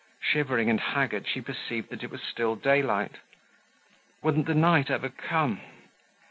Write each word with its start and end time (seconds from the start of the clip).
Shivering 0.19 0.67
and 0.67 0.79
haggard 0.81 1.27
she 1.27 1.41
perceived 1.41 1.91
that 1.91 2.03
it 2.03 2.09
was 2.09 2.23
still 2.23 2.55
daylight. 2.55 3.17
Wouldn't 4.23 4.47
the 4.47 4.55
night 4.55 4.89
ever 4.89 5.09
come? 5.09 5.61